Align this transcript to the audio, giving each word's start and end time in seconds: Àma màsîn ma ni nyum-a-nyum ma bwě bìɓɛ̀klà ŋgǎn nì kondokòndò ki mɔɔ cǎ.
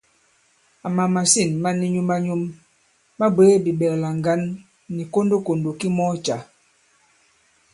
Àma 0.85 1.03
màsîn 1.15 1.49
ma 1.63 1.69
ni 1.79 1.85
nyum-a-nyum 1.95 2.41
ma 3.17 3.25
bwě 3.35 3.61
bìɓɛ̀klà 3.63 4.09
ŋgǎn 4.17 4.41
nì 4.95 5.03
kondokòndò 5.13 5.69
ki 5.79 5.87
mɔɔ 5.97 6.13
cǎ. 6.25 6.37